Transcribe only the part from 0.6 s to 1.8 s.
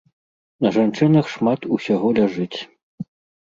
На жанчынах шмат